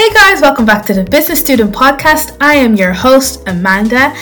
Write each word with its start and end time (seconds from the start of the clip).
Hey 0.00 0.08
guys, 0.14 0.40
welcome 0.40 0.64
back 0.64 0.86
to 0.86 0.94
the 0.94 1.04
Business 1.04 1.40
Student 1.40 1.74
Podcast. 1.74 2.34
I 2.40 2.54
am 2.54 2.74
your 2.74 2.94
host, 2.94 3.46
Amanda. 3.46 4.16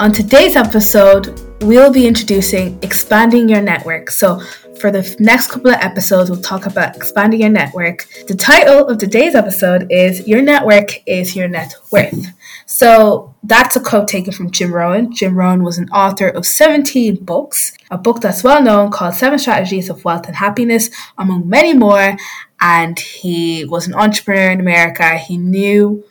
On 0.00 0.10
today's 0.12 0.56
episode, 0.56 1.40
we'll 1.62 1.92
be 1.92 2.08
introducing 2.08 2.76
expanding 2.82 3.48
your 3.48 3.62
network. 3.62 4.10
So, 4.10 4.40
for 4.80 4.90
the 4.90 5.16
next 5.20 5.52
couple 5.52 5.70
of 5.70 5.76
episodes, 5.76 6.28
we'll 6.28 6.42
talk 6.42 6.66
about 6.66 6.96
expanding 6.96 7.42
your 7.42 7.50
network. 7.50 8.08
The 8.26 8.34
title 8.34 8.88
of 8.88 8.98
today's 8.98 9.36
episode 9.36 9.86
is 9.92 10.26
Your 10.26 10.42
Network 10.42 10.90
is 11.06 11.36
Your 11.36 11.46
Net 11.46 11.72
Worth. 11.92 12.26
So 12.66 13.32
that's 13.44 13.76
a 13.76 13.80
quote 13.80 14.08
taken 14.08 14.32
from 14.32 14.50
Jim 14.50 14.74
Rohn. 14.74 15.12
Jim 15.12 15.36
Rohn 15.36 15.62
was 15.62 15.78
an 15.78 15.88
author 15.90 16.28
of 16.28 16.44
17 16.44 17.24
books, 17.24 17.76
a 17.92 17.98
book 17.98 18.20
that's 18.20 18.42
well 18.42 18.60
known 18.60 18.90
called 18.90 19.14
Seven 19.14 19.38
Strategies 19.38 19.88
of 19.88 20.04
Wealth 20.04 20.26
and 20.26 20.34
Happiness, 20.34 20.90
among 21.16 21.48
many 21.48 21.74
more. 21.74 22.16
And 22.62 22.96
he 22.96 23.64
was 23.64 23.88
an 23.88 23.94
entrepreneur 23.94 24.52
in 24.52 24.60
America. 24.60 25.18
He 25.18 25.36
knew 25.36 26.04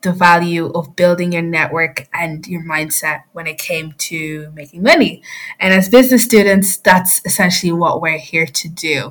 the 0.00 0.12
value 0.12 0.72
of 0.72 0.96
building 0.96 1.32
your 1.32 1.42
network 1.42 2.08
and 2.14 2.46
your 2.46 2.64
mindset 2.64 3.24
when 3.32 3.46
it 3.46 3.58
came 3.58 3.92
to 3.92 4.50
making 4.54 4.82
money. 4.82 5.22
And 5.58 5.74
as 5.74 5.90
business 5.90 6.24
students, 6.24 6.78
that's 6.78 7.20
essentially 7.26 7.72
what 7.72 8.00
we're 8.00 8.18
here 8.18 8.46
to 8.46 8.68
do. 8.68 9.10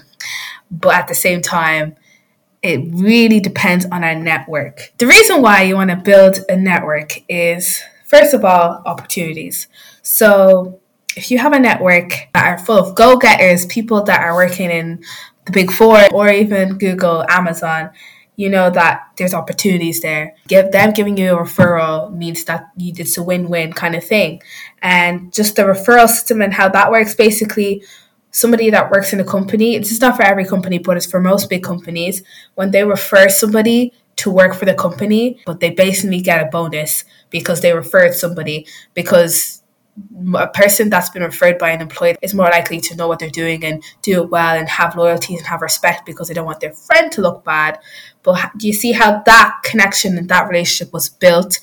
But 0.71 0.95
at 0.95 1.07
the 1.07 1.13
same 1.13 1.43
time, 1.43 1.95
it 2.63 2.81
really 2.91 3.39
depends 3.39 3.85
on 3.85 4.03
our 4.03 4.15
network. 4.15 4.91
The 4.97 5.05
reason 5.05 5.43
why 5.43 5.61
you 5.61 5.75
want 5.75 5.91
to 5.91 5.95
build 5.95 6.39
a 6.49 6.57
network 6.57 7.23
is, 7.29 7.81
first 8.05 8.33
of 8.33 8.43
all, 8.43 8.81
opportunities. 8.85 9.67
So, 10.01 10.81
if 11.15 11.31
you 11.31 11.37
have 11.37 11.53
a 11.53 11.59
network 11.59 12.29
that 12.33 12.45
are 12.47 12.57
full 12.57 12.77
of 12.77 12.95
go 12.95 13.17
getters, 13.17 13.65
people 13.65 14.03
that 14.03 14.21
are 14.21 14.35
working 14.35 14.69
in 14.69 15.03
the 15.49 15.61
big 15.61 15.71
four 15.71 15.99
or 16.13 16.29
even 16.29 16.77
Google, 16.77 17.25
Amazon, 17.29 17.89
you 18.35 18.49
know 18.49 18.69
that 18.69 19.01
there's 19.17 19.33
opportunities 19.33 20.01
there. 20.01 20.35
Give 20.47 20.71
them 20.71 20.93
giving 20.93 21.17
you 21.17 21.33
a 21.33 21.43
referral 21.43 22.13
means 22.15 22.45
that 22.45 22.69
you, 22.77 22.93
it's 22.95 23.17
a 23.17 23.23
win-win 23.23 23.73
kind 23.73 23.95
of 23.95 24.03
thing. 24.03 24.41
And 24.81 25.33
just 25.33 25.55
the 25.55 25.63
referral 25.63 26.07
system 26.07 26.41
and 26.41 26.53
how 26.53 26.69
that 26.69 26.91
works 26.91 27.15
basically 27.15 27.83
somebody 28.31 28.69
that 28.69 28.91
works 28.91 29.11
in 29.11 29.19
a 29.19 29.25
company, 29.25 29.75
it's 29.75 29.99
not 29.99 30.15
for 30.15 30.21
every 30.21 30.45
company, 30.45 30.77
but 30.77 30.95
it's 30.95 31.05
for 31.05 31.19
most 31.19 31.49
big 31.49 31.63
companies, 31.63 32.23
when 32.55 32.71
they 32.71 32.83
refer 32.83 33.27
somebody 33.27 33.91
to 34.17 34.29
work 34.29 34.53
for 34.53 34.65
the 34.65 34.73
company, 34.73 35.39
but 35.45 35.59
they 35.59 35.71
basically 35.71 36.21
get 36.21 36.45
a 36.45 36.49
bonus 36.49 37.05
because 37.29 37.61
they 37.61 37.73
referred 37.73 38.13
somebody 38.13 38.67
because 38.93 39.58
a 40.35 40.47
person 40.47 40.89
that's 40.89 41.09
been 41.09 41.23
referred 41.23 41.57
by 41.57 41.69
an 41.71 41.81
employee 41.81 42.15
is 42.21 42.33
more 42.33 42.49
likely 42.49 42.79
to 42.81 42.95
know 42.95 43.07
what 43.07 43.19
they're 43.19 43.29
doing 43.29 43.63
and 43.63 43.83
do 44.01 44.23
it 44.23 44.29
well 44.29 44.57
and 44.57 44.67
have 44.69 44.95
loyalty 44.95 45.35
and 45.35 45.45
have 45.45 45.61
respect 45.61 46.05
because 46.05 46.27
they 46.27 46.33
don't 46.33 46.45
want 46.45 46.59
their 46.59 46.73
friend 46.73 47.11
to 47.11 47.21
look 47.21 47.43
bad. 47.43 47.79
But 48.23 48.51
do 48.57 48.67
you 48.67 48.73
see 48.73 48.91
how 48.91 49.21
that 49.25 49.59
connection 49.63 50.17
and 50.17 50.29
that 50.29 50.49
relationship 50.49 50.93
was 50.93 51.09
built 51.09 51.59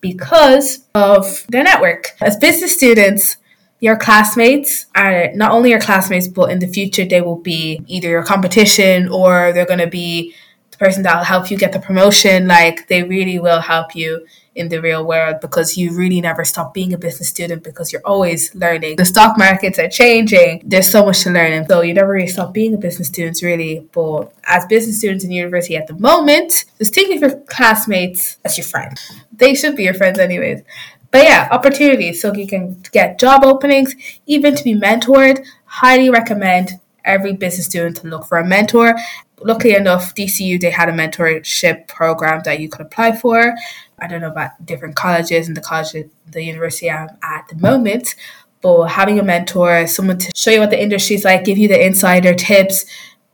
because 0.00 0.86
of 0.94 1.46
their 1.48 1.62
network? 1.62 2.16
As 2.20 2.36
business 2.36 2.74
students, 2.74 3.36
your 3.80 3.96
classmates 3.96 4.86
are 4.94 5.32
not 5.34 5.52
only 5.52 5.70
your 5.70 5.80
classmates, 5.80 6.28
but 6.28 6.50
in 6.50 6.58
the 6.58 6.66
future, 6.66 7.04
they 7.04 7.22
will 7.22 7.38
be 7.38 7.80
either 7.86 8.08
your 8.08 8.24
competition 8.24 9.08
or 9.08 9.52
they're 9.52 9.66
going 9.66 9.80
to 9.80 9.86
be 9.86 10.34
the 10.70 10.76
person 10.76 11.02
that 11.02 11.16
will 11.16 11.24
help 11.24 11.50
you 11.50 11.56
get 11.56 11.72
the 11.72 11.80
promotion. 11.80 12.46
Like, 12.46 12.88
they 12.88 13.02
really 13.02 13.38
will 13.38 13.60
help 13.60 13.96
you 13.96 14.26
in 14.60 14.68
the 14.68 14.80
real 14.80 15.04
world 15.04 15.40
because 15.40 15.76
you 15.76 15.92
really 15.96 16.20
never 16.20 16.44
stop 16.44 16.72
being 16.72 16.92
a 16.92 16.98
business 16.98 17.28
student 17.28 17.64
because 17.64 17.92
you're 17.92 18.02
always 18.04 18.54
learning. 18.54 18.96
The 18.96 19.04
stock 19.04 19.36
markets 19.36 19.78
are 19.78 19.88
changing. 19.88 20.62
There's 20.64 20.88
so 20.88 21.04
much 21.04 21.22
to 21.22 21.30
learn. 21.30 21.52
And 21.52 21.66
so 21.66 21.80
you 21.80 21.94
never 21.94 22.12
really 22.12 22.28
stop 22.28 22.52
being 22.52 22.74
a 22.74 22.78
business 22.78 23.08
student 23.08 23.40
really. 23.42 23.88
But 23.92 24.32
as 24.44 24.66
business 24.66 24.98
students 24.98 25.24
in 25.24 25.32
university 25.32 25.76
at 25.76 25.86
the 25.86 25.94
moment, 25.94 26.66
just 26.78 26.94
think 26.94 27.14
of 27.14 27.20
your 27.20 27.40
classmates 27.40 28.38
as 28.44 28.56
your 28.56 28.66
friends. 28.66 29.10
They 29.32 29.54
should 29.54 29.74
be 29.74 29.84
your 29.84 29.94
friends 29.94 30.18
anyways. 30.18 30.62
But 31.10 31.24
yeah, 31.24 31.48
opportunities 31.50 32.20
so 32.20 32.32
you 32.32 32.46
can 32.46 32.80
get 32.92 33.18
job 33.18 33.44
openings, 33.44 33.94
even 34.26 34.54
to 34.54 34.62
be 34.62 34.74
mentored. 34.74 35.44
Highly 35.64 36.10
recommend 36.10 36.80
every 37.04 37.32
business 37.32 37.66
student 37.66 37.96
to 37.98 38.06
look 38.06 38.26
for 38.26 38.38
a 38.38 38.46
mentor. 38.46 38.94
Luckily 39.42 39.74
enough, 39.74 40.14
DCU 40.14 40.60
they 40.60 40.70
had 40.70 40.88
a 40.88 40.92
mentorship 40.92 41.88
program 41.88 42.42
that 42.44 42.60
you 42.60 42.68
could 42.68 42.82
apply 42.82 43.16
for. 43.16 43.54
I 44.00 44.06
don't 44.06 44.20
know 44.20 44.30
about 44.30 44.64
different 44.64 44.96
colleges 44.96 45.48
and 45.48 45.56
the 45.56 45.60
college, 45.60 45.94
the 46.26 46.42
university 46.42 46.90
I'm 46.90 47.08
at 47.22 47.48
the 47.48 47.56
moment, 47.56 48.14
but 48.62 48.86
having 48.86 49.18
a 49.18 49.22
mentor, 49.22 49.86
someone 49.86 50.18
to 50.18 50.32
show 50.34 50.50
you 50.50 50.60
what 50.60 50.70
the 50.70 50.82
industry 50.82 51.16
is 51.16 51.24
like, 51.24 51.44
give 51.44 51.58
you 51.58 51.68
the 51.68 51.84
insider 51.84 52.34
tips, 52.34 52.86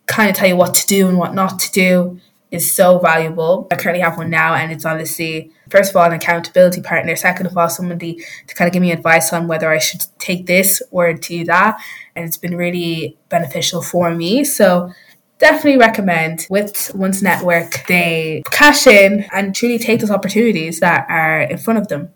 kind 0.06 0.30
of 0.30 0.36
tell 0.36 0.48
you 0.48 0.56
what 0.56 0.74
to 0.74 0.86
do 0.86 1.08
and 1.08 1.18
what 1.18 1.34
not 1.34 1.58
to 1.58 1.72
do 1.72 2.20
is 2.50 2.72
so 2.72 2.98
valuable. 2.98 3.66
I 3.70 3.76
currently 3.76 4.02
have 4.02 4.16
one 4.16 4.30
now, 4.30 4.54
and 4.54 4.70
it's 4.70 4.84
honestly, 4.84 5.50
first 5.68 5.90
of 5.90 5.96
all, 5.96 6.04
an 6.04 6.12
accountability 6.12 6.80
partner. 6.80 7.16
Second 7.16 7.46
of 7.46 7.56
all, 7.56 7.68
somebody 7.68 8.24
to 8.46 8.54
kind 8.54 8.68
of 8.68 8.72
give 8.72 8.82
me 8.82 8.92
advice 8.92 9.32
on 9.32 9.48
whether 9.48 9.70
I 9.70 9.78
should 9.78 10.02
take 10.18 10.46
this 10.46 10.82
or 10.90 11.12
do 11.12 11.44
that. 11.44 11.78
And 12.14 12.24
it's 12.24 12.36
been 12.36 12.56
really 12.56 13.16
beneficial 13.28 13.82
for 13.82 14.14
me. 14.14 14.44
So, 14.44 14.92
definitely 15.38 15.78
recommend 15.78 16.46
with 16.48 16.90
one's 16.94 17.22
network, 17.22 17.84
they 17.88 18.42
cash 18.50 18.86
in 18.86 19.26
and 19.32 19.54
truly 19.54 19.78
take 19.78 20.00
those 20.00 20.10
opportunities 20.10 20.80
that 20.80 21.06
are 21.08 21.42
in 21.42 21.58
front 21.58 21.78
of 21.78 21.88
them. 21.88 22.08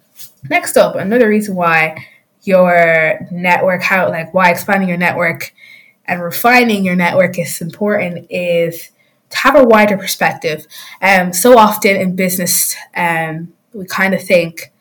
Next 0.49 0.77
up, 0.77 0.97
another 0.97 1.29
reason 1.29 1.55
why 1.55 2.07
your 2.43 3.27
network, 3.31 3.83
how 3.83 4.09
like 4.09 4.33
why 4.33 4.51
expanding 4.51 4.89
your 4.89 4.99
network 4.99 5.53
and 6.07 6.23
refining 6.23 6.85
your 6.85 6.97
network 6.97 7.39
is 7.39 7.61
important 7.61 8.27
is 8.31 8.91
to 9.29 9.37
have 9.37 9.55
a 9.55 9.65
wider 9.65 9.97
perspective. 9.97 10.67
Um, 11.01 11.33
so 11.33 11.59
often 11.59 11.97
in 11.97 12.17
business, 12.17 12.75
um, 12.97 13.53
we 13.73 13.85
kind 13.85 14.15
of 14.15 14.23
think, 14.23 14.73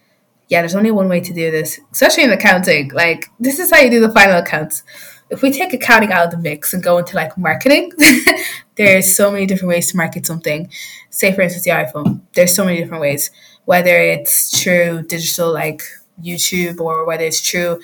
yeah, 0.47 0.61
there's 0.61 0.75
only 0.75 0.91
one 0.91 1.07
way 1.07 1.19
to 1.19 1.33
do 1.33 1.51
this, 1.51 1.79
especially 1.91 2.23
in 2.23 2.31
accounting. 2.31 2.89
Like, 2.91 3.27
this 3.39 3.59
is 3.59 3.69
how 3.69 3.77
you 3.77 3.91
do 3.91 3.99
the 3.99 4.11
final 4.11 4.39
accounts. 4.39 4.83
If 5.29 5.41
we 5.41 5.51
take 5.51 5.73
accounting 5.73 6.11
out 6.11 6.25
of 6.25 6.31
the 6.31 6.37
mix 6.37 6.73
and 6.73 6.81
go 6.81 6.97
into 6.97 7.15
like 7.15 7.37
marketing, 7.37 7.91
there's 8.75 9.15
so 9.15 9.31
many 9.31 9.45
different 9.45 9.69
ways 9.69 9.91
to 9.91 9.97
market 9.97 10.25
something. 10.25 10.69
Say, 11.09 11.33
for 11.33 11.41
instance, 11.41 11.65
the 11.65 11.71
iPhone. 11.71 12.21
There's 12.33 12.55
so 12.55 12.65
many 12.65 12.77
different 12.79 13.01
ways, 13.01 13.29
whether 13.65 13.95
it's 13.95 14.61
true 14.61 15.03
digital 15.03 15.53
like 15.53 15.83
YouTube 16.21 16.79
or 16.79 17.05
whether 17.05 17.23
it's 17.23 17.41
true 17.41 17.79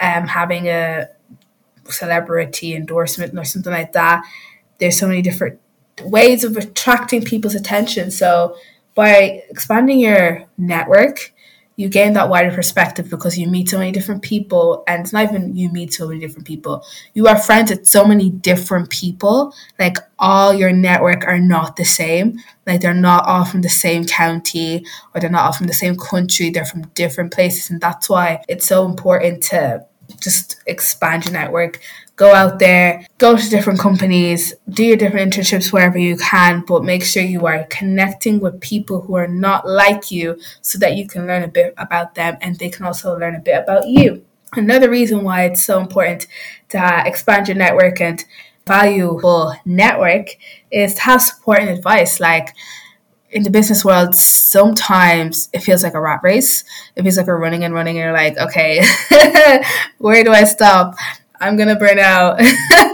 um, 0.00 0.26
having 0.26 0.68
a 0.68 1.08
celebrity 1.88 2.74
endorsement 2.74 3.36
or 3.38 3.44
something 3.44 3.72
like 3.72 3.92
that. 3.92 4.24
There's 4.78 4.98
so 4.98 5.06
many 5.06 5.22
different 5.22 5.60
ways 6.02 6.44
of 6.44 6.56
attracting 6.56 7.22
people's 7.22 7.54
attention. 7.54 8.10
So 8.10 8.56
by 8.94 9.42
expanding 9.50 10.00
your 10.00 10.44
network, 10.56 11.32
you 11.76 11.88
gain 11.88 12.12
that 12.12 12.28
wider 12.28 12.54
perspective 12.54 13.10
because 13.10 13.36
you 13.36 13.48
meet 13.48 13.68
so 13.68 13.78
many 13.78 13.90
different 13.90 14.22
people 14.22 14.84
and 14.86 15.02
it's 15.02 15.12
not 15.12 15.24
even 15.24 15.56
you 15.56 15.68
meet 15.70 15.92
so 15.92 16.06
many 16.06 16.20
different 16.20 16.46
people. 16.46 16.84
You 17.14 17.26
are 17.26 17.38
friends 17.38 17.70
with 17.70 17.86
so 17.86 18.04
many 18.04 18.30
different 18.30 18.90
people. 18.90 19.52
Like 19.78 19.98
all 20.18 20.54
your 20.54 20.72
network 20.72 21.26
are 21.26 21.40
not 21.40 21.76
the 21.76 21.84
same. 21.84 22.38
Like 22.66 22.80
they're 22.80 22.94
not 22.94 23.26
all 23.26 23.44
from 23.44 23.62
the 23.62 23.68
same 23.68 24.04
county 24.04 24.84
or 25.14 25.20
they're 25.20 25.30
not 25.30 25.46
all 25.46 25.52
from 25.52 25.66
the 25.66 25.74
same 25.74 25.96
country. 25.96 26.50
They're 26.50 26.64
from 26.64 26.86
different 26.88 27.32
places 27.32 27.70
and 27.70 27.80
that's 27.80 28.08
why 28.08 28.44
it's 28.48 28.66
so 28.66 28.84
important 28.86 29.42
to 29.44 29.84
just 30.20 30.56
expand 30.66 31.24
your 31.24 31.32
network 31.32 31.80
go 32.16 32.32
out 32.32 32.58
there, 32.58 33.04
go 33.18 33.36
to 33.36 33.50
different 33.50 33.80
companies, 33.80 34.54
do 34.70 34.84
your 34.84 34.96
different 34.96 35.32
internships 35.32 35.72
wherever 35.72 35.98
you 35.98 36.16
can, 36.16 36.62
but 36.66 36.84
make 36.84 37.02
sure 37.02 37.22
you 37.22 37.46
are 37.46 37.64
connecting 37.70 38.40
with 38.40 38.60
people 38.60 39.00
who 39.00 39.14
are 39.14 39.28
not 39.28 39.68
like 39.68 40.10
you 40.10 40.38
so 40.60 40.78
that 40.78 40.96
you 40.96 41.06
can 41.06 41.26
learn 41.26 41.42
a 41.42 41.48
bit 41.48 41.74
about 41.76 42.14
them 42.14 42.36
and 42.40 42.58
they 42.58 42.68
can 42.68 42.86
also 42.86 43.18
learn 43.18 43.34
a 43.34 43.40
bit 43.40 43.62
about 43.62 43.88
you. 43.88 44.24
Another 44.52 44.88
reason 44.88 45.24
why 45.24 45.44
it's 45.44 45.64
so 45.64 45.80
important 45.80 46.28
to 46.68 47.02
expand 47.04 47.48
your 47.48 47.56
network 47.56 48.00
and 48.00 48.24
valuable 48.66 49.54
network 49.64 50.28
is 50.70 50.94
to 50.94 51.00
have 51.02 51.20
support 51.20 51.58
and 51.58 51.70
advice. 51.70 52.20
Like 52.20 52.54
in 53.34 53.42
the 53.42 53.50
business 53.50 53.84
world, 53.84 54.14
sometimes 54.14 55.50
it 55.52 55.60
feels 55.60 55.82
like 55.82 55.94
a 55.94 56.00
rat 56.00 56.20
race. 56.22 56.64
It 56.94 57.02
feels 57.02 57.16
like 57.16 57.26
we're 57.26 57.36
running 57.36 57.64
and 57.64 57.74
running 57.74 57.98
and 57.98 58.04
you're 58.04 58.12
like, 58.12 58.38
okay, 58.38 58.82
where 59.98 60.22
do 60.22 60.30
I 60.30 60.44
stop? 60.44 60.94
I'm 61.40 61.56
gonna 61.56 61.76
burn 61.76 61.98
out. 61.98 62.40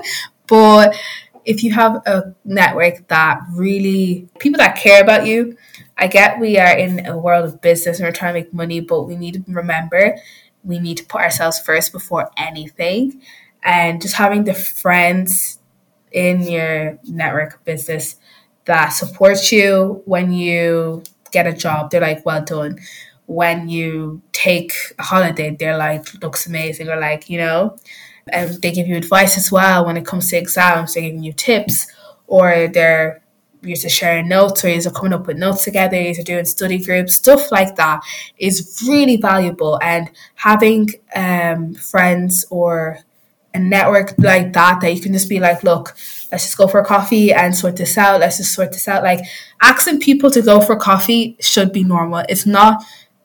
but 0.49 0.97
if 1.45 1.63
you 1.63 1.73
have 1.75 1.97
a 2.07 2.35
network 2.45 3.07
that 3.09 3.41
really 3.53 4.29
people 4.39 4.59
that 4.59 4.77
care 4.77 5.03
about 5.03 5.27
you, 5.27 5.57
I 5.99 6.07
get 6.07 6.41
we 6.41 6.59
are 6.59 6.77
in 6.77 7.07
a 7.07 7.19
world 7.19 7.45
of 7.45 7.61
business 7.61 7.99
and 7.99 8.07
we're 8.07 8.13
trying 8.13 8.35
to 8.35 8.41
make 8.41 8.55
money, 8.55 8.81
but 8.81 9.03
we 9.03 9.17
need 9.17 9.35
to 9.35 9.45
remember 9.47 10.17
we 10.63 10.79
need 10.79 10.99
to 10.99 11.05
put 11.05 11.21
ourselves 11.21 11.59
first 11.61 11.93
before 11.93 12.31
anything. 12.37 13.21
And 13.63 14.01
just 14.01 14.15
having 14.15 14.45
the 14.45 14.55
friends 14.55 15.59
in 16.13 16.43
your 16.43 16.99
network 17.05 17.65
business 17.65 18.17
that 18.71 18.91
supports 18.91 19.51
you 19.51 20.01
when 20.05 20.33
you 20.33 21.03
get 21.33 21.45
a 21.45 21.53
job, 21.53 21.91
they're 21.91 22.01
like, 22.01 22.25
well 22.25 22.45
done. 22.45 22.79
When 23.27 23.69
you 23.69 24.23
take 24.31 24.73
a 24.97 25.03
holiday, 25.03 25.57
they're 25.59 25.77
like, 25.77 26.05
looks 26.23 26.47
amazing, 26.47 26.89
or 26.89 26.99
like, 26.99 27.29
you 27.29 27.39
know, 27.39 27.77
and 28.33 28.63
they 28.63 28.71
give 28.71 28.87
you 28.87 28.97
advice 28.97 29.37
as 29.37 29.51
well 29.51 29.87
when 29.87 29.97
it 29.97 30.07
comes 30.07 30.31
to 30.31 30.37
exams. 30.37 30.95
They're 30.95 31.03
giving 31.03 31.25
you 31.25 31.33
tips, 31.33 31.89
or 32.29 32.69
they're 32.69 33.23
you're 33.63 33.77
sharing 33.77 34.29
notes 34.29 34.65
or 34.65 34.69
you're 34.69 34.91
coming 34.91 35.13
up 35.13 35.27
with 35.27 35.37
notes 35.37 35.65
together, 35.65 36.01
you're 36.01 36.25
doing 36.25 36.45
study 36.45 36.79
groups, 36.79 37.15
stuff 37.15 37.53
like 37.53 37.77
that 37.77 38.01
is 38.39 38.83
really 38.89 39.17
valuable. 39.17 39.79
And 39.83 40.11
having 40.37 40.91
um, 41.15 41.75
friends 41.75 42.47
or 42.51 43.01
a 43.55 43.59
network 43.59 44.15
like 44.19 44.53
that 44.53 44.81
that 44.81 44.95
you 44.95 45.01
can 45.01 45.13
just 45.13 45.29
be 45.29 45.41
like, 45.41 45.63
look, 45.63 45.97
let's 46.31 46.45
just 46.45 46.57
go 46.57 46.67
for 46.67 46.81
a 46.81 46.85
coffee 46.85 47.33
and 47.33 47.55
sort 47.55 47.77
this 47.77 47.99
out. 47.99 48.21
Let's 48.21 48.37
just 48.37 48.53
sort 48.53 48.73
this 48.73 48.89
out. 48.89 49.03
Like 49.03 49.21
asking 49.61 50.01
people 50.01 50.31
to 50.31 50.43
go 50.43 50.61
for 50.61 50.77
coffee 50.77 51.37
should 51.41 51.73
be 51.73 51.85
normal. 51.85 52.25
It's 52.29 52.47
not 52.47 52.85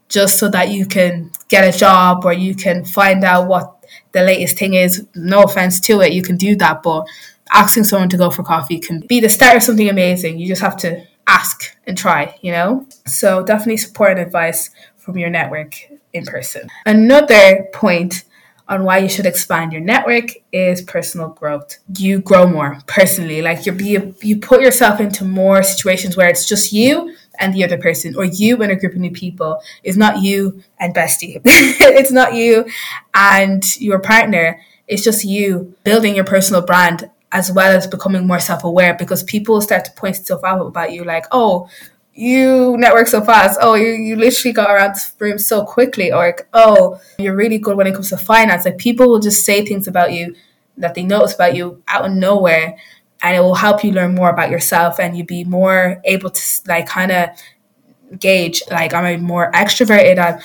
just 0.09 0.39
so 0.39 0.49
that 0.49 0.69
you 0.69 0.85
can 0.85 1.31
get 1.47 1.63
a 1.63 1.77
job 1.77 2.25
or 2.25 2.33
you 2.33 2.55
can 2.55 2.85
find 2.85 3.23
out 3.23 3.47
what 3.47 3.85
the 4.11 4.23
latest 4.23 4.57
thing 4.57 4.73
is. 4.73 5.05
No 5.15 5.43
offense 5.43 5.79
to 5.81 6.01
it, 6.01 6.13
you 6.13 6.21
can 6.21 6.37
do 6.37 6.55
that, 6.57 6.83
but 6.83 7.05
asking 7.51 7.83
someone 7.83 8.09
to 8.09 8.17
go 8.17 8.29
for 8.29 8.43
coffee 8.43 8.79
can 8.79 9.01
be 9.01 9.19
the 9.19 9.29
start 9.29 9.57
of 9.57 9.63
something 9.63 9.89
amazing. 9.89 10.39
You 10.39 10.47
just 10.47 10.61
have 10.61 10.77
to 10.77 11.05
ask 11.27 11.75
and 11.87 11.97
try, 11.97 12.37
you 12.41 12.51
know? 12.51 12.87
So 13.05 13.43
definitely 13.43 13.77
support 13.77 14.11
and 14.11 14.19
advice 14.19 14.69
from 14.97 15.17
your 15.17 15.29
network 15.29 15.75
in 16.13 16.25
person. 16.25 16.69
Another 16.85 17.67
point 17.73 18.23
on 18.67 18.83
why 18.83 18.97
you 18.97 19.09
should 19.09 19.25
expand 19.25 19.71
your 19.71 19.81
network 19.81 20.31
is 20.51 20.81
personal 20.81 21.29
growth. 21.29 21.77
You 21.97 22.19
grow 22.19 22.47
more 22.47 22.79
personally, 22.87 23.41
like 23.41 23.65
you 23.65 23.73
you 23.73 24.15
you 24.21 24.39
put 24.39 24.61
yourself 24.61 24.99
into 24.99 25.23
more 25.23 25.63
situations 25.63 26.17
where 26.17 26.27
it's 26.27 26.47
just 26.47 26.73
you 26.73 27.15
and 27.39 27.53
the 27.53 27.63
other 27.63 27.77
person, 27.77 28.15
or 28.15 28.25
you 28.25 28.61
and 28.61 28.71
a 28.71 28.75
group 28.75 28.93
of 28.93 28.99
new 28.99 29.11
people. 29.11 29.61
It's 29.83 29.97
not 29.97 30.21
you 30.21 30.63
and 30.79 30.95
bestie. 30.95 31.41
it's 31.45 32.11
not 32.11 32.33
you 32.33 32.65
and 33.13 33.63
your 33.79 33.99
partner. 33.99 34.59
It's 34.87 35.03
just 35.03 35.25
you 35.25 35.75
building 35.83 36.15
your 36.15 36.25
personal 36.25 36.61
brand 36.61 37.09
as 37.31 37.51
well 37.51 37.75
as 37.75 37.85
becoming 37.85 38.25
more 38.25 38.39
self 38.39 38.63
aware 38.63 38.93
because 38.93 39.21
people 39.23 39.59
start 39.61 39.83
to 39.85 39.91
point 39.91 40.15
stuff 40.15 40.43
out 40.43 40.65
about 40.65 40.93
you, 40.93 41.03
like, 41.03 41.25
oh, 41.31 41.69
you 42.15 42.77
network 42.77 43.07
so 43.07 43.21
fast. 43.21 43.59
Oh, 43.61 43.75
you, 43.75 43.89
you 43.89 44.15
literally 44.15 44.53
got 44.53 44.71
around 44.71 44.95
the 44.95 45.11
room 45.19 45.37
so 45.37 45.65
quickly. 45.65 46.11
Or, 46.11 46.25
like, 46.25 46.47
oh, 46.53 46.99
you're 47.19 47.35
really 47.35 47.57
good 47.57 47.75
when 47.77 47.87
it 47.87 47.93
comes 47.93 48.09
to 48.09 48.17
finance. 48.17 48.65
Like, 48.65 48.77
people 48.77 49.09
will 49.09 49.19
just 49.19 49.43
say 49.43 49.65
things 49.65 49.87
about 49.87 50.13
you 50.13 50.35
that 50.77 50.95
they 50.95 51.03
notice 51.03 51.35
about 51.35 51.55
you 51.55 51.83
out 51.87 52.05
of 52.05 52.11
nowhere. 52.13 52.77
And 53.21 53.35
it 53.35 53.41
will 53.41 53.55
help 53.55 53.83
you 53.83 53.91
learn 53.91 54.15
more 54.15 54.29
about 54.29 54.49
yourself 54.49 54.99
and 54.99 55.17
you 55.17 55.25
be 55.25 55.43
more 55.43 56.01
able 56.05 56.29
to, 56.29 56.41
like, 56.67 56.87
kind 56.87 57.11
of 57.11 57.29
gauge, 58.19 58.63
like, 58.71 58.93
am 58.93 59.03
I 59.03 59.17
more 59.17 59.51
extroverted? 59.51 60.17
I'm, 60.17 60.39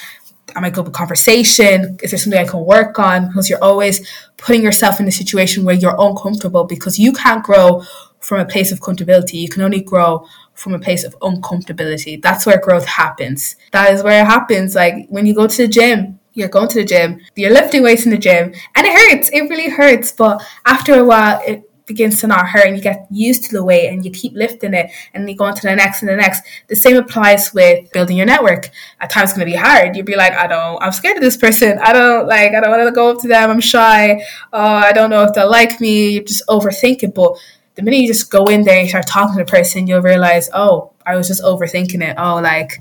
am 0.57 0.65
I 0.65 0.71
good 0.71 0.85
with 0.85 0.95
conversation? 0.95 1.99
Is 2.03 2.11
there 2.11 2.19
something 2.19 2.41
I 2.41 2.47
can 2.49 2.65
work 2.65 2.99
on? 2.99 3.29
Because 3.29 3.49
you're 3.49 3.63
always 3.63 4.07
putting 4.39 4.63
yourself 4.63 4.99
in 4.99 5.07
a 5.07 5.13
situation 5.13 5.65
where 5.65 5.75
you're 5.75 5.97
uncomfortable 5.99 6.65
because 6.65 6.99
you 6.99 7.13
can't 7.13 7.45
grow 7.45 7.83
from 8.21 8.41
a 8.41 8.45
place 8.45 8.73
of 8.73 8.81
comfortability. 8.81 9.35
You 9.35 9.49
can 9.49 9.63
only 9.63 9.83
grow 9.83 10.27
from 10.61 10.75
a 10.75 10.79
place 10.79 11.05
of 11.05 11.19
uncomfortability. 11.21 12.21
That's 12.21 12.45
where 12.45 12.61
growth 12.61 12.87
happens. 12.87 13.57
That 13.73 13.95
is 13.95 14.03
where 14.03 14.23
it 14.23 14.27
happens. 14.27 14.75
Like 14.75 15.07
when 15.09 15.25
you 15.25 15.35
go 15.35 15.47
to 15.47 15.57
the 15.57 15.69
gym, 15.69 16.21
you're 16.35 16.49
going 16.49 16.69
to 16.69 16.81
the 16.81 16.85
gym, 16.85 17.21
you're 17.35 17.53
lifting 17.53 17.83
weights 17.83 18.05
in 18.05 18.11
the 18.11 18.19
gym, 18.19 18.53
and 18.77 18.87
it 18.87 18.93
hurts. 18.93 19.31
It 19.31 19.49
really 19.49 19.71
hurts. 19.71 20.13
But 20.13 20.43
after 20.67 20.95
a 20.95 21.05
while, 21.05 21.43
it 21.47 21.65
begins 21.87 22.21
to 22.21 22.27
not 22.29 22.47
hurt 22.47 22.67
and 22.67 22.77
you 22.77 22.83
get 22.83 23.05
used 23.11 23.43
to 23.43 23.53
the 23.53 23.65
weight 23.65 23.89
and 23.89 24.05
you 24.05 24.13
keep 24.13 24.33
lifting 24.35 24.75
it 24.75 24.89
and 25.13 25.29
you 25.29 25.35
go 25.35 25.45
on 25.45 25.55
to 25.57 25.63
the 25.63 25.75
next 25.75 26.03
and 26.03 26.09
the 26.09 26.15
next. 26.15 26.45
The 26.69 26.77
same 26.77 26.97
applies 26.97 27.53
with 27.53 27.91
building 27.91 28.17
your 28.17 28.27
network. 28.27 28.71
At 29.01 29.11
times 29.11 29.31
it's 29.31 29.37
gonna 29.37 29.51
be 29.51 29.57
hard. 29.57 29.97
You'll 29.97 30.07
be 30.07 30.15
like, 30.15 30.33
I 30.35 30.47
don't 30.47 30.81
I'm 30.81 30.93
scared 30.93 31.17
of 31.17 31.23
this 31.23 31.37
person. 31.37 31.81
I 31.81 31.93
don't 31.93 32.29
like 32.29 32.53
I 32.53 32.61
don't 32.61 32.71
wanna 32.71 32.93
go 32.93 33.11
up 33.11 33.21
to 33.23 33.29
them, 33.29 33.51
I'm 33.51 33.61
shy, 33.61 34.23
oh 34.53 34.61
I 34.61 34.93
don't 34.93 35.11
know 35.11 35.25
if 35.25 35.33
they'll 35.35 35.51
like 35.51 35.81
me, 35.81 36.13
you 36.13 36.23
just 36.23 36.47
overthink 36.47 37.03
it. 37.03 37.13
But 37.13 37.37
the 37.81 37.85
minute 37.91 38.03
you 38.03 38.07
just 38.07 38.31
go 38.31 38.45
in 38.45 38.63
there 38.63 38.79
and 38.79 38.89
start 38.89 39.07
talking 39.07 39.39
to 39.39 39.45
the 39.45 39.51
person, 39.51 39.87
you'll 39.87 40.03
realize, 40.03 40.51
oh, 40.53 40.93
I 41.07 41.17
was 41.17 41.29
just 41.29 41.43
overthinking 41.43 42.03
it. 42.03 42.15
Oh, 42.19 42.37
like 42.37 42.73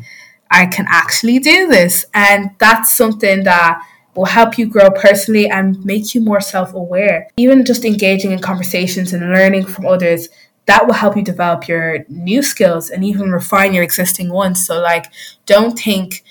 I 0.51 0.65
can 0.65 0.85
actually 0.89 1.39
do 1.39 1.67
this. 1.67 2.05
And 2.13 2.51
that's 2.59 2.91
something 2.91 3.43
that 3.45 3.81
will 4.13 4.25
help 4.25 4.57
you 4.57 4.67
grow 4.67 4.89
personally 4.91 5.49
and 5.49 5.83
make 5.85 6.13
you 6.13 6.21
more 6.21 6.41
self 6.41 6.73
aware. 6.73 7.29
Even 7.37 7.63
just 7.63 7.85
engaging 7.85 8.31
in 8.31 8.39
conversations 8.39 9.13
and 9.13 9.31
learning 9.31 9.65
from 9.65 9.85
others, 9.85 10.27
that 10.65 10.85
will 10.85 10.95
help 10.95 11.15
you 11.15 11.23
develop 11.23 11.67
your 11.67 12.05
new 12.09 12.43
skills 12.43 12.89
and 12.89 13.03
even 13.05 13.31
refine 13.31 13.73
your 13.73 13.83
existing 13.83 14.31
ones. 14.31 14.65
So, 14.65 14.81
like, 14.81 15.05
don't 15.45 15.79
think 15.79 16.23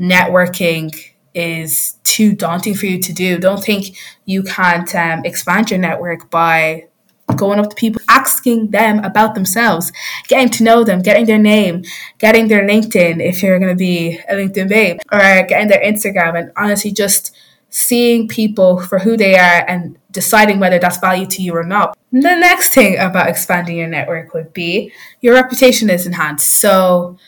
networking 0.00 0.92
is 1.32 1.96
too 2.02 2.32
daunting 2.32 2.74
for 2.74 2.86
you 2.86 3.00
to 3.00 3.12
do. 3.12 3.38
Don't 3.38 3.62
think 3.62 3.96
you 4.24 4.42
can't 4.42 4.92
um, 4.96 5.24
expand 5.24 5.70
your 5.70 5.78
network 5.78 6.28
by 6.30 6.88
going 7.34 7.58
up 7.58 7.68
to 7.68 7.76
people, 7.76 8.00
asking 8.08 8.70
them 8.70 9.00
about 9.00 9.34
themselves, 9.34 9.90
getting 10.28 10.48
to 10.48 10.62
know 10.62 10.84
them, 10.84 11.02
getting 11.02 11.26
their 11.26 11.38
name, 11.38 11.82
getting 12.18 12.48
their 12.48 12.66
LinkedIn 12.66 13.20
if 13.20 13.42
you're 13.42 13.58
going 13.58 13.70
to 13.70 13.76
be 13.76 14.18
a 14.28 14.34
LinkedIn 14.34 14.68
babe, 14.68 15.00
or 15.10 15.18
getting 15.18 15.68
their 15.68 15.82
Instagram, 15.82 16.38
and 16.38 16.52
honestly 16.56 16.92
just 16.92 17.34
seeing 17.68 18.28
people 18.28 18.80
for 18.80 19.00
who 19.00 19.16
they 19.16 19.36
are 19.36 19.64
and 19.68 19.98
deciding 20.12 20.60
whether 20.60 20.78
that's 20.78 20.98
value 20.98 21.26
to 21.26 21.42
you 21.42 21.54
or 21.54 21.64
not. 21.64 21.98
The 22.12 22.20
next 22.20 22.72
thing 22.72 22.96
about 22.96 23.28
expanding 23.28 23.76
your 23.76 23.88
network 23.88 24.32
would 24.32 24.52
be 24.52 24.92
your 25.20 25.34
reputation 25.34 25.90
is 25.90 26.06
enhanced. 26.06 26.48
So 26.48 27.18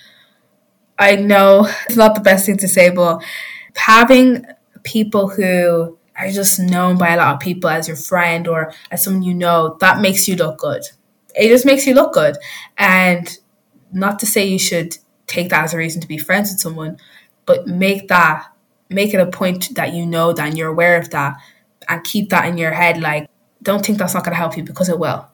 I 0.99 1.17
know 1.17 1.71
it's 1.87 1.97
not 1.97 2.15
the 2.15 2.23
best 2.23 2.47
thing 2.47 2.57
to 2.59 2.69
say, 2.69 2.89
but 2.89 3.23
having 3.75 4.47
people 4.85 5.29
who 5.29 5.98
are 6.19 6.31
just 6.31 6.59
known 6.59 6.99
by 6.99 7.11
a 7.11 7.17
lot 7.17 7.35
of 7.35 7.41
people 7.41 7.71
as 7.71 7.87
your 7.87 7.97
friend 7.97 8.49
or 8.49 8.73
as 8.91 9.05
someone 9.05 9.23
you 9.23 9.35
know, 9.35 9.77
that 9.81 10.01
makes 10.01 10.27
you 10.27 10.37
look 10.37 10.59
good. 10.59 10.83
It 11.35 11.49
just 11.49 11.65
makes 11.65 11.87
you 11.87 11.95
look 11.95 12.13
good. 12.13 12.37
And 12.77 13.39
not 13.93 14.19
to 14.21 14.27
say 14.27 14.47
you 14.47 14.59
should 14.59 14.99
take 15.27 15.51
that 15.51 15.65
as 15.65 15.75
a 15.75 15.79
reason 15.79 16.01
to 16.01 16.09
be 16.09 16.19
friends 16.19 16.51
with 16.51 16.61
someone, 16.61 16.99
but 17.47 17.67
make 17.67 18.09
that 18.09 18.49
make 18.91 19.13
it 19.13 19.21
a 19.21 19.27
point 19.27 19.75
that 19.75 19.93
you 19.93 20.07
know 20.07 20.33
that 20.33 20.49
and 20.49 20.59
you're 20.59 20.71
aware 20.71 20.99
of 20.99 21.11
that 21.11 21.37
and 21.89 22.03
keep 22.05 22.31
that 22.31 22.47
in 22.47 22.57
your 22.57 22.71
head 22.71 23.01
like 23.01 23.29
don't 23.63 23.85
think 23.85 23.99
that's 23.99 24.15
not 24.15 24.25
going 24.25 24.33
to 24.33 24.39
help 24.39 24.57
you 24.57 24.63
because 24.63 24.89
it 24.89 24.99
will. 24.99 25.29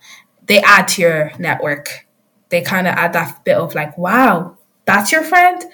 They 0.47 0.61
add 0.61 0.89
to 0.89 1.03
your 1.03 1.33
network. 1.39 2.07
They 2.49 2.63
kind 2.63 2.87
of 2.87 2.95
add 2.95 3.13
that 3.13 3.45
bit 3.45 3.57
of 3.57 3.75
like 3.75 3.97
wow 3.97 4.59
that's 4.87 5.13
your 5.13 5.23
friend? 5.23 5.65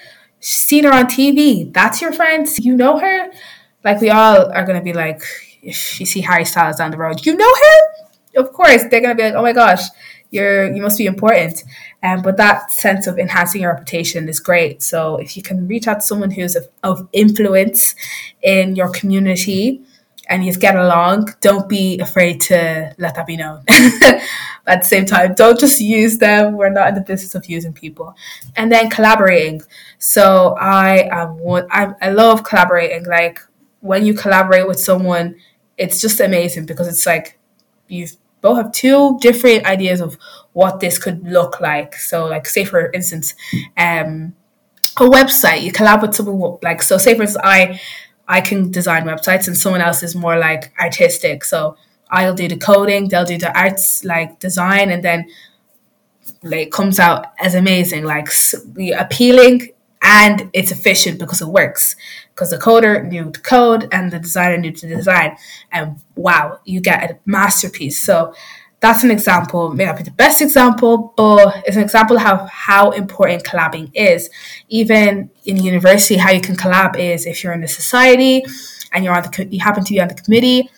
Seen 0.41 0.85
her 0.85 0.93
on 0.93 1.07
tv 1.07 1.73
that's 1.73 2.01
your 2.01 2.13
friend? 2.13 2.47
You 2.59 2.77
know 2.77 2.99
her 2.99 3.31
like 3.85 4.01
we 4.01 4.11
all 4.11 4.51
are 4.53 4.65
gonna 4.65 4.83
be 4.83 4.93
like, 4.93 5.23
if 5.63 6.01
you 6.01 6.07
see 6.07 6.21
Harry 6.21 6.45
Styles 6.45 6.77
down 6.77 6.91
the 6.91 6.97
road, 6.97 7.25
you 7.25 7.37
know 7.37 7.55
him. 7.55 8.45
Of 8.45 8.53
course, 8.53 8.85
they're 8.91 9.01
gonna 9.01 9.15
be 9.15 9.25
like, 9.25 9.35
oh 9.35 9.43
my 9.43 9.53
gosh, 9.53 9.83
you're 10.31 10.73
you 10.73 10.83
must 10.83 10.99
be 10.99 11.07
important. 11.07 11.65
Um, 12.03 12.23
but 12.23 12.37
that 12.39 12.71
sense 12.71 13.07
of 13.07 13.19
enhancing 13.19 13.63
your 13.63 13.73
reputation 13.73 14.29
is 14.29 14.41
great. 14.41 14.83
So 14.83 15.17
if 15.17 15.37
you 15.37 15.43
can 15.43 15.67
reach 15.67 15.87
out 15.87 15.95
to 15.95 16.01
someone 16.03 16.31
who's 16.31 16.57
of, 16.57 16.69
of 16.83 17.09
influence 17.13 17.95
in 18.43 18.77
your 18.77 18.91
community 18.91 19.83
and 20.29 20.45
you 20.45 20.55
get 20.55 20.77
along, 20.77 21.35
don't 21.41 21.69
be 21.69 21.99
afraid 21.99 22.41
to 22.43 22.95
let 22.99 23.17
that 23.17 23.27
be 23.27 23.37
known. 23.37 23.65
At 24.67 24.83
the 24.83 24.87
same 24.87 25.05
time, 25.05 25.35
don't 25.35 25.59
just 25.59 25.81
use 25.81 26.19
them. 26.19 26.57
We're 26.57 26.71
not 26.71 26.91
in 26.91 26.95
the 26.95 27.01
business 27.01 27.35
of 27.35 27.47
using 27.47 27.73
people. 27.73 28.15
And 28.55 28.71
then 28.71 28.89
collaborating. 28.89 29.63
So 29.99 30.57
I 30.61 31.09
am 31.11 31.39
one. 31.39 31.67
I, 31.71 31.95
I 32.01 32.11
love 32.11 32.45
collaborating. 32.45 33.05
Like 33.05 33.41
when 33.81 34.05
you 34.05 34.15
collaborate 34.15 34.69
with 34.69 34.79
someone, 34.79 35.37
it's 35.77 36.01
just 36.01 36.21
amazing 36.21 36.67
because 36.67 36.89
it's 36.89 37.07
like 37.07 37.39
you 37.89 38.07
both 38.41 38.57
have 38.57 38.73
two 38.73 39.19
different 39.21 39.67
ideas 39.67 40.01
of 40.01 40.17
what 40.53 40.81
this 40.81 40.99
could 40.99 41.27
look 41.27 41.61
like. 41.61 41.95
So, 41.95 42.27
like, 42.27 42.47
say 42.47 42.65
for 42.65 42.91
instance, 42.93 43.35
um, 43.77 44.35
a 44.97 45.03
website 45.03 45.63
you 45.63 45.73
collab 45.73 46.03
with 46.03 46.15
someone 46.15 46.59
like 46.63 46.83
so. 46.83 46.99
Say 46.99 47.15
for 47.15 47.23
instance, 47.23 47.43
I 47.45 47.81
I 48.29 48.41
can 48.41 48.71
design 48.71 49.05
websites, 49.05 49.47
and 49.47 49.57
someone 49.57 49.81
else 49.81 50.03
is 50.03 50.15
more 50.15 50.39
like 50.39 50.73
artistic. 50.79 51.45
So 51.45 51.77
I'll 52.11 52.35
do 52.35 52.49
the 52.49 52.57
coding, 52.57 53.09
they'll 53.09 53.25
do 53.25 53.39
the 53.39 53.57
arts 53.59 54.05
like 54.05 54.39
design, 54.39 54.91
and 54.91 55.03
then 55.03 55.29
like 56.43 56.71
comes 56.71 56.99
out 56.99 57.27
as 57.39 57.55
amazing, 57.55 58.05
like 58.05 58.29
appealing 58.99 59.71
and 60.11 60.51
it's 60.53 60.73
efficient 60.73 61.21
because 61.21 61.41
it 61.41 61.47
works. 61.47 61.95
Because 62.35 62.51
the 62.51 62.59
coder 62.59 63.07
knew 63.09 63.31
the 63.31 63.39
code 63.39 63.89
and 63.93 64.11
the 64.11 64.19
designer 64.19 64.59
knew 64.59 64.73
the 64.73 64.89
design. 64.89 65.37
And 65.71 66.01
wow 66.17 66.59
you 66.65 66.81
get 66.81 67.11
a 67.11 67.19
masterpiece. 67.27 67.97
So 67.99 68.35
that's 68.81 69.05
an 69.05 69.11
example 69.11 69.73
may 69.75 69.85
not 69.85 69.99
be 69.99 70.03
the 70.03 70.11
best 70.11 70.41
example 70.41 71.13
but 71.17 71.63
it's 71.67 71.77
an 71.77 71.83
example 71.83 72.17
of 72.19 72.49
how, 72.49 72.91
important 72.91 73.45
collabing 73.45 73.91
is. 73.95 74.31
Even 74.69 75.31
in 75.45 75.57
university 75.59 76.17
how 76.17 76.33
you 76.33 76.41
can 76.41 76.57
collab 76.57 76.99
is 76.99 77.25
if 77.25 77.45
you're 77.45 77.53
in 77.53 77.63
a 77.63 77.69
society 77.69 78.43
and 78.93 79.05
you're 79.05 79.15
on 79.15 79.23
the 79.23 79.49
you 79.51 79.61
happen 79.61 79.85
to 79.85 79.93
be 79.93 80.01
on 80.01 80.09
the 80.09 80.15
committee 80.15 80.69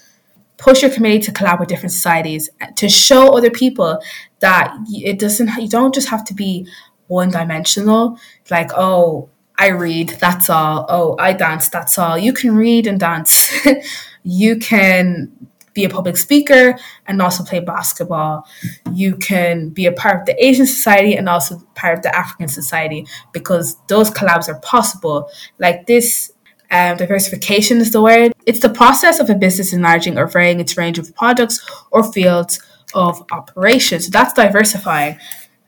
push 0.58 0.82
your 0.82 0.90
committee 0.90 1.18
to 1.18 1.32
collab 1.32 1.58
with 1.58 1.68
different 1.68 1.92
societies 1.92 2.50
to 2.76 2.88
show 2.88 3.36
other 3.36 3.50
people 3.50 4.00
that 4.40 4.76
it 4.90 5.18
doesn't 5.18 5.48
you 5.60 5.68
don't 5.68 5.94
just 5.94 6.08
have 6.08 6.24
to 6.24 6.34
be 6.34 6.66
one 7.12 7.30
dimensional. 7.30 8.18
Like, 8.50 8.70
oh, 8.76 9.28
I 9.58 9.68
read, 9.68 10.10
that's 10.20 10.50
all. 10.50 10.86
Oh, 10.88 11.16
I 11.18 11.34
dance, 11.34 11.68
that's 11.68 11.98
all. 11.98 12.18
You 12.18 12.32
can 12.32 12.56
read 12.56 12.86
and 12.86 12.98
dance. 12.98 13.52
you 14.24 14.56
can 14.56 15.30
be 15.74 15.84
a 15.84 15.88
public 15.88 16.16
speaker 16.16 16.76
and 17.06 17.22
also 17.22 17.44
play 17.44 17.60
basketball. 17.60 18.46
You 18.92 19.16
can 19.16 19.68
be 19.70 19.86
a 19.86 19.92
part 19.92 20.20
of 20.20 20.26
the 20.26 20.44
Asian 20.44 20.66
society 20.66 21.14
and 21.14 21.28
also 21.28 21.62
part 21.74 21.96
of 21.96 22.02
the 22.02 22.14
African 22.14 22.48
society 22.48 23.06
because 23.32 23.76
those 23.88 24.10
collabs 24.10 24.48
are 24.48 24.58
possible. 24.60 25.30
Like 25.58 25.86
this 25.86 26.32
um, 26.70 26.96
diversification 26.96 27.78
is 27.78 27.90
the 27.90 28.02
word. 28.02 28.32
It's 28.46 28.60
the 28.60 28.70
process 28.70 29.20
of 29.20 29.30
a 29.30 29.34
business 29.34 29.72
enlarging 29.72 30.18
or 30.18 30.26
varying 30.26 30.60
its 30.60 30.76
range 30.76 30.98
of 30.98 31.14
products 31.14 31.64
or 31.90 32.10
fields 32.12 32.60
of 32.94 33.22
operation. 33.30 34.00
So 34.00 34.10
that's 34.10 34.32
diversifying. 34.32 35.18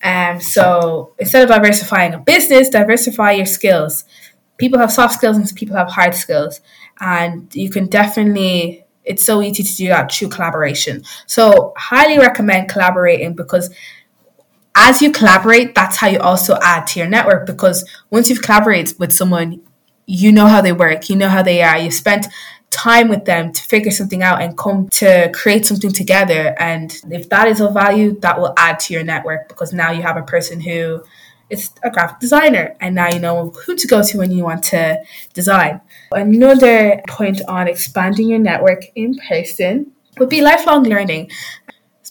Um, 0.05 0.39
so 0.39 1.15
instead 1.19 1.43
of 1.43 1.49
diversifying 1.49 2.13
a 2.13 2.19
business, 2.19 2.69
diversify 2.69 3.33
your 3.33 3.47
skills. 3.47 4.05
People 4.59 4.79
have 4.79 4.93
soft 4.93 5.15
skills 5.15 5.37
and 5.37 5.57
people 5.57 5.77
have 5.77 5.89
hard 5.89 6.15
skills. 6.15 6.61
And 7.01 7.53
you 7.55 7.71
can 7.71 7.87
definitely, 7.87 8.85
it's 9.03 9.25
so 9.25 9.43
easy 9.43 9.63
to 9.63 9.77
do 9.77 9.89
that 9.89 10.13
through 10.13 10.29
collaboration. 10.29 11.03
So, 11.27 11.73
highly 11.77 12.19
recommend 12.19 12.69
collaborating 12.69 13.35
because 13.35 13.75
as 14.77 15.01
you 15.01 15.11
collaborate, 15.11 15.75
that's 15.75 15.97
how 15.97 16.09
you 16.09 16.19
also 16.19 16.59
add 16.63 16.87
to 16.89 17.01
your 17.01 17.09
network. 17.09 17.47
Because 17.47 17.89
once 18.11 18.29
you've 18.29 18.43
collaborated 18.43 18.99
with 18.99 19.13
someone, 19.13 19.63
you 20.07 20.33
know 20.33 20.47
how 20.47 20.61
they 20.61 20.73
work, 20.73 21.09
you 21.09 21.17
know 21.17 21.29
how 21.29 21.43
they 21.43 21.63
are, 21.63 21.79
you 21.79 21.91
spent 21.91 22.27
time 22.75 23.09
with 23.09 23.25
them 23.25 23.53
to 23.53 23.63
figure 23.63 23.91
something 23.91 24.23
out 24.23 24.43
and 24.43 24.59
come 24.59 24.89
to 24.89 25.31
create 25.33 25.65
something 25.65 25.93
together. 25.93 26.55
And 26.59 26.95
if 27.11 27.29
that 27.29 27.49
is 27.49 27.61
of 27.61 27.73
value, 27.73 28.19
that 28.21 28.39
will 28.39 28.53
add 28.57 28.81
to 28.81 28.95
your 28.95 29.05
network 29.05 29.49
because 29.49 29.73
now 29.73 29.93
you 29.93 30.03
have 30.03 30.17
a 30.17 30.23
person 30.23 30.61
who 30.61 31.03
is 31.51 31.71
a 31.83 31.91
graphic 31.91 32.19
designer 32.21 32.75
and 32.81 32.95
now 32.95 33.09
you 33.09 33.21
know 33.21 33.51
who 33.51 33.77
to 33.77 33.87
go 33.87 34.03
to 34.03 34.19
when 34.19 34.31
you 34.31 34.43
want 34.43 34.65
to 34.65 35.03
design. 35.35 35.81
Another 36.11 37.01
point 37.09 37.41
on 37.49 37.69
expanding 37.69 38.29
your 38.29 38.39
network 38.41 38.85
in 38.95 39.17
person 39.29 39.93
would 40.19 40.29
be 40.29 40.41
lifelong 40.41 40.85
learning 40.85 41.31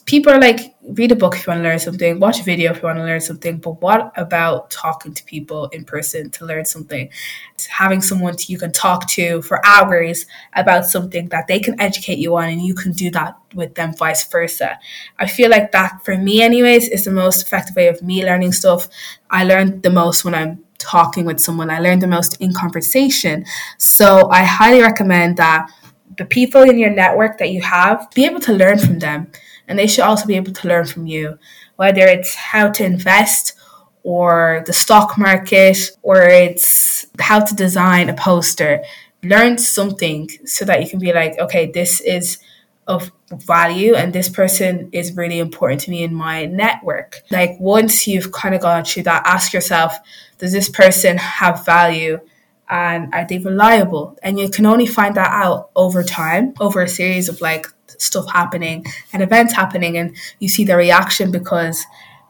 people 0.06 0.32
are 0.32 0.40
like, 0.40 0.74
read 0.82 1.12
a 1.12 1.16
book 1.16 1.34
if 1.34 1.46
you 1.46 1.50
want 1.50 1.62
to 1.62 1.68
learn 1.68 1.78
something, 1.78 2.20
watch 2.20 2.38
a 2.40 2.42
video 2.42 2.70
if 2.70 2.76
you 2.76 2.82
want 2.82 2.98
to 2.98 3.04
learn 3.04 3.20
something, 3.20 3.56
but 3.58 3.80
what 3.80 4.12
about 4.16 4.70
talking 4.70 5.14
to 5.14 5.24
people 5.24 5.66
in 5.68 5.84
person 5.84 6.30
to 6.30 6.44
learn 6.44 6.64
something? 6.64 7.08
It's 7.54 7.66
having 7.66 8.02
someone 8.02 8.36
you 8.46 8.58
can 8.58 8.70
talk 8.70 9.08
to 9.10 9.40
for 9.42 9.64
hours 9.64 10.26
about 10.54 10.84
something 10.84 11.28
that 11.30 11.46
they 11.46 11.58
can 11.58 11.80
educate 11.80 12.18
you 12.18 12.36
on, 12.36 12.50
and 12.50 12.60
you 12.60 12.74
can 12.74 12.92
do 12.92 13.10
that 13.12 13.38
with 13.54 13.74
them, 13.74 13.94
vice 13.96 14.26
versa. 14.28 14.78
I 15.18 15.26
feel 15.26 15.48
like 15.48 15.72
that, 15.72 16.04
for 16.04 16.16
me, 16.16 16.42
anyways, 16.42 16.88
is 16.88 17.04
the 17.04 17.10
most 17.10 17.42
effective 17.42 17.76
way 17.76 17.88
of 17.88 18.02
me 18.02 18.24
learning 18.24 18.52
stuff. 18.52 18.88
I 19.30 19.44
learn 19.44 19.80
the 19.80 19.90
most 19.90 20.24
when 20.24 20.34
I'm 20.34 20.64
talking 20.78 21.24
with 21.24 21.40
someone, 21.40 21.70
I 21.70 21.78
learn 21.78 22.00
the 22.00 22.06
most 22.06 22.38
in 22.42 22.52
conversation. 22.52 23.46
So 23.78 24.28
I 24.28 24.44
highly 24.44 24.82
recommend 24.82 25.38
that 25.38 25.70
the 26.18 26.26
people 26.26 26.62
in 26.62 26.78
your 26.78 26.90
network 26.90 27.38
that 27.38 27.50
you 27.50 27.62
have, 27.62 28.08
be 28.14 28.26
able 28.26 28.40
to 28.40 28.52
learn 28.52 28.78
from 28.78 28.98
them 28.98 29.32
and 29.68 29.78
they 29.78 29.86
should 29.86 30.04
also 30.04 30.26
be 30.26 30.36
able 30.36 30.52
to 30.52 30.68
learn 30.68 30.86
from 30.86 31.06
you, 31.06 31.38
whether 31.76 32.02
it's 32.02 32.34
how 32.34 32.70
to 32.70 32.84
invest 32.84 33.54
or 34.02 34.62
the 34.66 34.72
stock 34.72 35.16
market 35.18 35.78
or 36.02 36.22
it's 36.22 37.06
how 37.18 37.40
to 37.40 37.54
design 37.54 38.08
a 38.08 38.14
poster. 38.14 38.82
Learn 39.22 39.56
something 39.56 40.28
so 40.44 40.64
that 40.66 40.82
you 40.82 40.88
can 40.88 40.98
be 40.98 41.12
like, 41.12 41.38
okay, 41.38 41.70
this 41.70 42.00
is 42.00 42.38
of 42.86 43.10
value 43.32 43.94
and 43.94 44.12
this 44.12 44.28
person 44.28 44.90
is 44.92 45.16
really 45.16 45.38
important 45.38 45.80
to 45.80 45.90
me 45.90 46.02
in 46.02 46.14
my 46.14 46.44
network. 46.46 47.22
Like 47.30 47.58
once 47.58 48.06
you've 48.06 48.32
kind 48.32 48.54
of 48.54 48.60
gone 48.60 48.84
through 48.84 49.04
that, 49.04 49.26
ask 49.26 49.52
yourself, 49.52 49.96
does 50.38 50.52
this 50.52 50.68
person 50.68 51.16
have 51.16 51.64
value? 51.64 52.20
And 52.68 53.14
are 53.14 53.26
they 53.26 53.38
reliable? 53.38 54.18
And 54.22 54.38
you 54.38 54.48
can 54.48 54.66
only 54.66 54.86
find 54.86 55.14
that 55.14 55.30
out 55.30 55.70
over 55.76 56.02
time, 56.02 56.54
over 56.60 56.82
a 56.82 56.88
series 56.88 57.28
of 57.28 57.40
like 57.40 57.66
stuff 57.98 58.30
happening 58.32 58.84
and 59.12 59.22
events 59.22 59.52
happening 59.52 59.96
and 59.98 60.16
you 60.38 60.48
see 60.48 60.64
the 60.64 60.76
reaction 60.76 61.30
because 61.30 61.84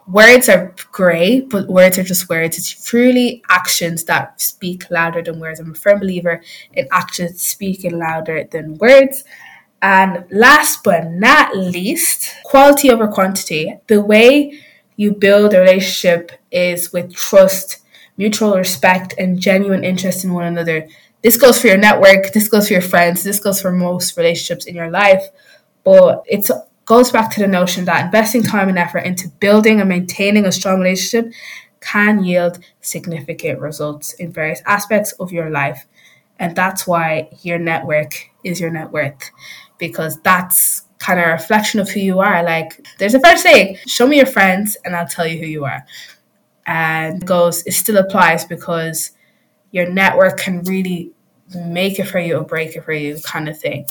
words 0.06 0.48
are 0.48 0.74
great, 0.92 1.48
but 1.48 1.68
words 1.68 1.98
are 1.98 2.02
just 2.02 2.28
words. 2.28 2.58
It's 2.58 2.84
truly 2.84 3.42
actions 3.50 4.04
that 4.04 4.40
speak 4.40 4.90
louder 4.90 5.22
than 5.22 5.40
words. 5.40 5.60
I'm 5.60 5.70
a 5.70 5.74
firm 5.74 6.00
believer 6.00 6.42
in 6.72 6.86
actions 6.92 7.40
speaking 7.42 7.98
louder 7.98 8.44
than 8.44 8.76
words. 8.78 9.24
And 9.80 10.24
last 10.30 10.82
but 10.82 11.10
not 11.10 11.56
least, 11.56 12.34
quality 12.44 12.90
over 12.90 13.06
quantity. 13.06 13.76
The 13.86 14.00
way 14.00 14.60
you 14.96 15.12
build 15.12 15.54
a 15.54 15.60
relationship 15.60 16.32
is 16.50 16.92
with 16.92 17.14
trust, 17.14 17.78
mutual 18.16 18.56
respect, 18.56 19.14
and 19.18 19.40
genuine 19.40 19.84
interest 19.84 20.24
in 20.24 20.32
one 20.32 20.44
another. 20.44 20.88
This 21.24 21.38
goes 21.38 21.58
for 21.58 21.68
your 21.68 21.78
network, 21.78 22.34
this 22.34 22.48
goes 22.48 22.68
for 22.68 22.74
your 22.74 22.82
friends, 22.82 23.24
this 23.24 23.40
goes 23.40 23.58
for 23.58 23.72
most 23.72 24.14
relationships 24.18 24.66
in 24.66 24.76
your 24.76 24.90
life. 24.90 25.24
But 25.82 26.22
it 26.26 26.50
goes 26.84 27.10
back 27.10 27.30
to 27.30 27.40
the 27.40 27.46
notion 27.46 27.86
that 27.86 28.04
investing 28.04 28.42
time 28.42 28.68
and 28.68 28.78
effort 28.78 29.00
into 29.00 29.28
building 29.40 29.80
and 29.80 29.88
maintaining 29.88 30.44
a 30.44 30.52
strong 30.52 30.80
relationship 30.80 31.32
can 31.80 32.24
yield 32.24 32.58
significant 32.82 33.58
results 33.58 34.12
in 34.12 34.32
various 34.32 34.60
aspects 34.66 35.12
of 35.12 35.32
your 35.32 35.48
life. 35.48 35.86
And 36.38 36.54
that's 36.54 36.86
why 36.86 37.30
your 37.40 37.58
network 37.58 38.12
is 38.44 38.60
your 38.60 38.70
net 38.70 38.92
worth, 38.92 39.30
because 39.78 40.20
that's 40.20 40.82
kind 40.98 41.18
of 41.18 41.26
a 41.26 41.32
reflection 41.32 41.80
of 41.80 41.88
who 41.88 42.00
you 42.00 42.20
are. 42.20 42.42
Like, 42.42 42.86
there's 42.98 43.14
a 43.14 43.20
first 43.20 43.42
saying, 43.42 43.78
show 43.86 44.06
me 44.06 44.18
your 44.18 44.26
friends 44.26 44.76
and 44.84 44.94
I'll 44.94 45.06
tell 45.06 45.26
you 45.26 45.38
who 45.38 45.46
you 45.46 45.64
are. 45.64 45.86
And 46.66 47.26
goes, 47.26 47.62
it 47.64 47.72
still 47.72 47.96
applies 47.96 48.44
because 48.44 49.12
your 49.74 49.90
network 49.90 50.38
can 50.38 50.62
really 50.62 51.10
make 51.54 51.98
it 51.98 52.04
for 52.04 52.20
you 52.20 52.36
or 52.36 52.44
break 52.44 52.76
it 52.76 52.84
for 52.84 52.92
you, 52.92 53.18
kind 53.24 53.48
of 53.48 53.58
thing. 53.58 53.86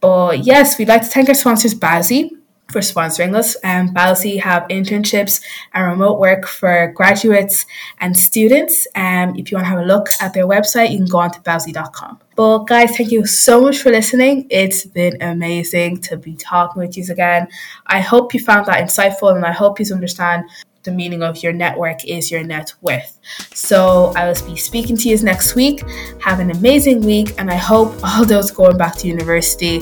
But 0.00 0.40
yes, 0.40 0.78
we'd 0.78 0.88
like 0.88 1.02
to 1.02 1.08
thank 1.08 1.28
our 1.28 1.34
sponsors, 1.34 1.74
Bowsy, 1.74 2.30
for 2.72 2.80
sponsoring 2.80 3.36
us. 3.36 3.56
Um, 3.62 3.94
Bowsy 3.94 4.40
have 4.40 4.64
internships 4.64 5.40
and 5.74 5.86
remote 5.86 6.18
work 6.18 6.48
for 6.48 6.92
graduates 6.96 7.66
and 8.00 8.18
students. 8.18 8.88
Um, 8.96 9.36
if 9.36 9.52
you 9.52 9.56
want 9.56 9.66
to 9.66 9.70
have 9.70 9.78
a 9.78 9.84
look 9.84 10.08
at 10.20 10.34
their 10.34 10.46
website, 10.46 10.90
you 10.90 10.98
can 10.98 11.06
go 11.06 11.18
on 11.18 11.30
to 11.30 11.40
bowsy.com. 11.40 12.18
But 12.34 12.64
guys, 12.64 12.96
thank 12.96 13.12
you 13.12 13.24
so 13.24 13.60
much 13.60 13.78
for 13.78 13.90
listening. 13.90 14.48
It's 14.50 14.84
been 14.84 15.22
amazing 15.22 16.00
to 16.02 16.16
be 16.16 16.34
talking 16.34 16.82
with 16.82 16.96
you 16.96 17.04
again. 17.08 17.46
I 17.86 18.00
hope 18.00 18.34
you 18.34 18.40
found 18.40 18.66
that 18.66 18.82
insightful 18.82 19.36
and 19.36 19.46
I 19.46 19.52
hope 19.52 19.78
you 19.78 19.86
understand 19.92 20.46
the 20.82 20.92
meaning 20.92 21.22
of 21.22 21.42
your 21.42 21.52
network 21.52 22.04
is 22.04 22.30
your 22.30 22.42
net 22.42 22.72
worth. 22.80 23.18
So 23.54 24.12
I 24.16 24.26
will 24.28 24.46
be 24.46 24.56
speaking 24.56 24.96
to 24.98 25.08
you 25.08 25.18
next 25.22 25.54
week. 25.54 25.82
Have 26.20 26.40
an 26.40 26.50
amazing 26.50 27.02
week, 27.02 27.34
and 27.38 27.50
I 27.50 27.56
hope 27.56 27.94
all 28.04 28.24
those 28.24 28.50
going 28.50 28.76
back 28.76 28.96
to 28.96 29.08
university 29.08 29.80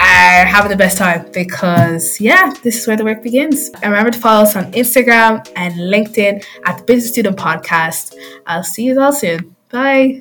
are 0.00 0.46
having 0.46 0.70
the 0.70 0.76
best 0.76 0.96
time 0.96 1.30
because 1.32 2.20
yeah, 2.20 2.54
this 2.62 2.78
is 2.78 2.86
where 2.86 2.96
the 2.96 3.04
work 3.04 3.22
begins. 3.22 3.68
And 3.82 3.92
remember 3.92 4.10
to 4.10 4.18
follow 4.18 4.42
us 4.42 4.56
on 4.56 4.72
Instagram 4.72 5.46
and 5.56 5.74
LinkedIn 5.74 6.44
at 6.64 6.78
the 6.78 6.84
Business 6.84 7.12
Student 7.12 7.36
Podcast. 7.36 8.14
I'll 8.46 8.64
see 8.64 8.84
you 8.84 9.00
all 9.00 9.12
soon. 9.12 9.54
Bye. 9.70 10.18